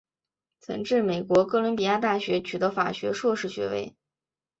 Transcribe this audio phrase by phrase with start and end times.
[0.59, 3.95] 曾至美国哥伦比亚大学取得法学硕士学位。